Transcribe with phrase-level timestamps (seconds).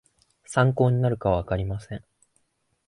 [0.45, 2.03] 参考になるかはわかりません